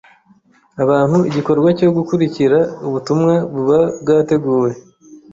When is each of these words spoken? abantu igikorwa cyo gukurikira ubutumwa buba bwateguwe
abantu 0.83 1.17
igikorwa 1.29 1.69
cyo 1.79 1.89
gukurikira 1.97 2.57
ubutumwa 2.87 3.35
buba 3.53 3.79
bwateguwe 4.01 4.71